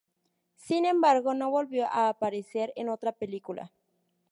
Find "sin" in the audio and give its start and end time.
0.55-0.85